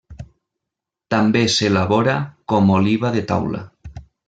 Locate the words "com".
2.55-2.73